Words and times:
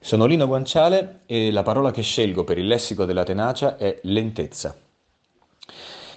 Sono 0.00 0.26
Lino 0.26 0.46
Guanciale 0.46 1.22
e 1.26 1.50
la 1.50 1.64
parola 1.64 1.90
che 1.90 2.02
scelgo 2.02 2.44
per 2.44 2.56
il 2.56 2.68
lessico 2.68 3.04
della 3.04 3.24
tenacia 3.24 3.76
è 3.76 3.98
lentezza. 4.04 4.74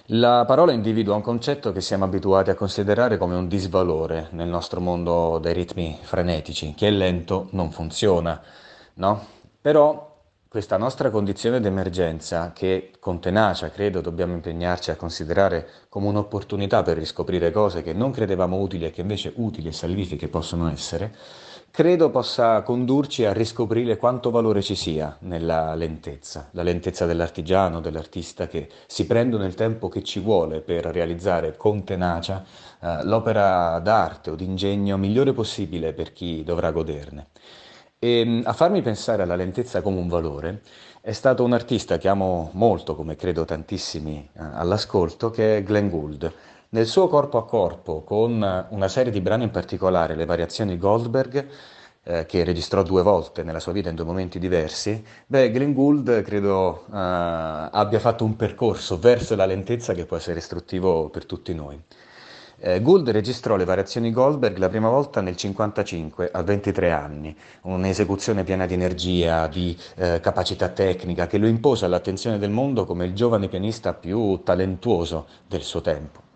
La 0.06 0.44
parola 0.46 0.72
individua 0.72 1.16
un 1.16 1.20
concetto 1.20 1.72
che 1.72 1.80
siamo 1.80 2.04
abituati 2.04 2.50
a 2.50 2.54
considerare 2.54 3.18
come 3.18 3.34
un 3.34 3.48
disvalore 3.48 4.28
nel 4.30 4.48
nostro 4.48 4.80
mondo 4.80 5.38
dei 5.42 5.52
ritmi 5.52 5.98
frenetici. 6.00 6.74
Chi 6.74 6.86
è 6.86 6.90
lento 6.90 7.48
non 7.50 7.72
funziona, 7.72 8.40
no? 8.94 9.26
Però 9.60 10.10
questa 10.48 10.76
nostra 10.76 11.10
condizione 11.10 11.60
d'emergenza, 11.60 12.52
che 12.52 12.92
con 13.00 13.20
tenacia 13.20 13.70
credo 13.70 14.00
dobbiamo 14.00 14.34
impegnarci 14.34 14.90
a 14.90 14.96
considerare 14.96 15.66
come 15.88 16.06
un'opportunità 16.06 16.82
per 16.82 16.98
riscoprire 16.98 17.50
cose 17.50 17.82
che 17.82 17.92
non 17.92 18.12
credevamo 18.12 18.58
utili 18.58 18.84
e 18.84 18.90
che 18.90 19.00
invece 19.00 19.32
utili 19.36 19.68
e 19.68 19.72
salvifiche 19.72 20.28
possono 20.28 20.70
essere, 20.70 21.14
credo 21.72 22.10
possa 22.10 22.60
condurci 22.60 23.24
a 23.24 23.32
riscoprire 23.32 23.96
quanto 23.96 24.30
valore 24.30 24.60
ci 24.60 24.74
sia 24.74 25.16
nella 25.20 25.74
lentezza, 25.74 26.48
la 26.50 26.62
lentezza 26.62 27.06
dell'artigiano, 27.06 27.80
dell'artista 27.80 28.46
che 28.46 28.68
si 28.86 29.06
prendono 29.06 29.46
il 29.46 29.54
tempo 29.54 29.88
che 29.88 30.02
ci 30.02 30.20
vuole 30.20 30.60
per 30.60 30.84
realizzare 30.84 31.56
con 31.56 31.82
tenacia 31.82 32.44
eh, 32.78 33.04
l'opera 33.04 33.78
d'arte 33.78 34.30
o 34.30 34.34
d'ingegno 34.34 34.98
migliore 34.98 35.32
possibile 35.32 35.94
per 35.94 36.12
chi 36.12 36.44
dovrà 36.44 36.70
goderne. 36.72 37.28
E 37.98 38.22
mm, 38.22 38.40
a 38.44 38.52
farmi 38.52 38.82
pensare 38.82 39.22
alla 39.22 39.36
lentezza 39.36 39.80
come 39.80 39.98
un 39.98 40.08
valore 40.08 40.60
è 41.00 41.12
stato 41.12 41.42
un 41.42 41.54
artista 41.54 41.96
che 41.96 42.08
amo 42.08 42.50
molto, 42.52 42.94
come 42.94 43.16
credo 43.16 43.46
tantissimi 43.46 44.28
eh, 44.30 44.40
all'ascolto, 44.40 45.30
che 45.30 45.56
è 45.56 45.62
Glenn 45.62 45.88
Gould. 45.88 46.32
Nel 46.74 46.86
suo 46.86 47.06
corpo 47.06 47.36
a 47.36 47.44
corpo, 47.44 48.00
con 48.02 48.66
una 48.70 48.88
serie 48.88 49.12
di 49.12 49.20
brani 49.20 49.44
in 49.44 49.50
particolare, 49.50 50.14
le 50.14 50.24
variazioni 50.24 50.78
Goldberg, 50.78 51.46
eh, 52.02 52.24
che 52.24 52.44
registrò 52.44 52.82
due 52.82 53.02
volte 53.02 53.42
nella 53.42 53.60
sua 53.60 53.72
vita 53.72 53.90
in 53.90 53.94
due 53.94 54.06
momenti 54.06 54.38
diversi, 54.38 55.04
beh, 55.26 55.50
Glenn 55.50 55.74
Gould 55.74 56.22
credo 56.22 56.86
eh, 56.86 56.94
abbia 56.94 57.98
fatto 57.98 58.24
un 58.24 58.36
percorso 58.36 58.98
verso 58.98 59.36
la 59.36 59.44
lentezza 59.44 59.92
che 59.92 60.06
può 60.06 60.16
essere 60.16 60.38
istruttivo 60.38 61.10
per 61.10 61.26
tutti 61.26 61.52
noi. 61.52 61.78
Eh, 62.58 62.80
Gould 62.80 63.10
registrò 63.10 63.56
le 63.56 63.66
variazioni 63.66 64.10
Goldberg 64.10 64.56
la 64.56 64.70
prima 64.70 64.88
volta 64.88 65.20
nel 65.20 65.34
1955, 65.34 66.30
a 66.32 66.42
23 66.42 66.90
anni, 66.90 67.36
un'esecuzione 67.64 68.44
piena 68.44 68.64
di 68.64 68.72
energia, 68.72 69.46
di 69.46 69.76
eh, 69.96 70.20
capacità 70.20 70.70
tecnica, 70.70 71.26
che 71.26 71.36
lo 71.36 71.48
impose 71.48 71.84
all'attenzione 71.84 72.38
del 72.38 72.50
mondo 72.50 72.86
come 72.86 73.04
il 73.04 73.12
giovane 73.12 73.48
pianista 73.48 73.92
più 73.92 74.40
talentuoso 74.42 75.26
del 75.46 75.60
suo 75.60 75.82
tempo. 75.82 76.30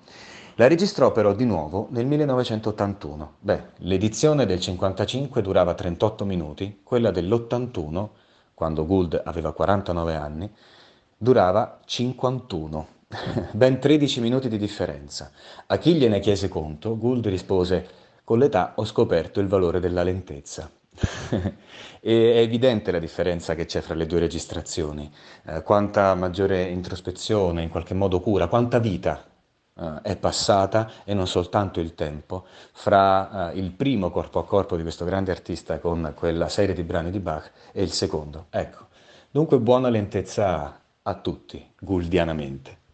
La 0.58 0.68
registrò 0.68 1.12
però 1.12 1.34
di 1.34 1.44
nuovo 1.44 1.88
nel 1.90 2.06
1981. 2.06 3.34
Beh, 3.40 3.62
l'edizione 3.80 4.46
del 4.46 4.58
55 4.58 5.42
durava 5.42 5.74
38 5.74 6.24
minuti, 6.24 6.80
quella 6.82 7.10
dell'81, 7.10 8.08
quando 8.54 8.86
Gould 8.86 9.20
aveva 9.22 9.52
49 9.52 10.14
anni, 10.14 10.50
durava 11.14 11.80
51 11.84 12.86
ben 13.52 13.78
13 13.78 14.20
minuti 14.22 14.48
di 14.48 14.56
differenza. 14.56 15.30
A 15.66 15.76
chi 15.76 15.92
gliene 15.92 16.20
chiese 16.20 16.48
conto, 16.48 16.96
Gould 16.96 17.26
rispose: 17.26 17.86
Con 18.24 18.38
l'età 18.38 18.72
ho 18.76 18.86
scoperto 18.86 19.40
il 19.40 19.48
valore 19.48 19.78
della 19.78 20.02
lentezza. 20.02 20.70
è 22.00 22.10
evidente 22.40 22.90
la 22.90 22.98
differenza 22.98 23.54
che 23.54 23.66
c'è 23.66 23.82
fra 23.82 23.92
le 23.92 24.06
due 24.06 24.20
registrazioni, 24.20 25.12
eh, 25.48 25.62
quanta 25.62 26.14
maggiore 26.14 26.62
introspezione, 26.62 27.62
in 27.62 27.68
qualche 27.68 27.92
modo 27.92 28.20
cura, 28.20 28.48
quanta 28.48 28.78
vita 28.78 29.22
eh, 29.78 30.00
è 30.02 30.16
passata 30.16 30.90
e 31.04 31.14
non 31.14 31.26
soltanto 31.26 31.80
il 31.80 31.94
tempo 31.94 32.46
fra 32.72 33.50
eh, 33.50 33.58
il 33.58 33.72
primo 33.72 34.10
corpo 34.10 34.38
a 34.38 34.44
corpo 34.44 34.76
di 34.76 34.82
questo 34.82 35.04
grande 35.04 35.30
artista 35.30 35.78
con 35.78 36.12
quella 36.14 36.48
serie 36.48 36.74
di 36.74 36.82
brani 36.82 37.10
di 37.10 37.20
Bach 37.20 37.50
e 37.72 37.82
il 37.82 37.92
secondo. 37.92 38.46
Ecco, 38.50 38.86
dunque 39.30 39.58
buona 39.58 39.88
lentezza 39.88 40.80
a 41.02 41.14
tutti, 41.14 41.72
guldianamente. 41.78 42.84